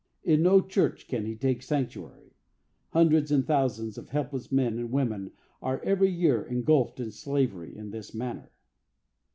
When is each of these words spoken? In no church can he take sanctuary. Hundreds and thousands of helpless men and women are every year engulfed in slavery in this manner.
In 0.23 0.41
no 0.41 0.61
church 0.61 1.07
can 1.07 1.27
he 1.27 1.35
take 1.35 1.61
sanctuary. 1.61 2.33
Hundreds 2.89 3.31
and 3.31 3.45
thousands 3.45 3.99
of 3.99 4.09
helpless 4.09 4.51
men 4.51 4.79
and 4.79 4.89
women 4.89 5.31
are 5.61 5.79
every 5.83 6.09
year 6.09 6.41
engulfed 6.43 6.99
in 6.99 7.11
slavery 7.11 7.75
in 7.77 7.91
this 7.91 8.11
manner. 8.11 8.51